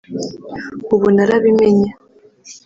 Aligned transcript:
ubu 0.93 1.05
narabimenye 1.15 1.89